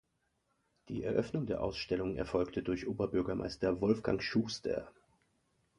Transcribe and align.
Die 0.89 1.03
Eröffnung 1.03 1.45
der 1.45 1.61
Ausstellung 1.61 2.15
erfolgte 2.15 2.63
durch 2.63 2.87
Oberbürgermeister 2.87 3.81
Wolfgang 3.81 4.19
Schuster. 4.23 4.91